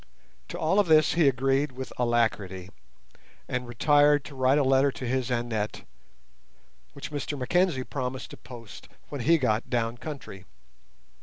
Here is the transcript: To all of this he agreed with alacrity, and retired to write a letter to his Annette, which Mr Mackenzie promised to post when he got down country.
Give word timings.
To 0.47 0.57
all 0.57 0.79
of 0.79 0.87
this 0.87 1.13
he 1.13 1.27
agreed 1.27 1.73
with 1.73 1.93
alacrity, 1.95 2.71
and 3.47 3.67
retired 3.67 4.25
to 4.25 4.35
write 4.35 4.57
a 4.57 4.63
letter 4.63 4.91
to 4.91 5.05
his 5.07 5.29
Annette, 5.29 5.83
which 6.93 7.11
Mr 7.11 7.37
Mackenzie 7.37 7.83
promised 7.83 8.31
to 8.31 8.37
post 8.37 8.87
when 9.09 9.21
he 9.21 9.37
got 9.37 9.69
down 9.69 9.97
country. 9.99 10.45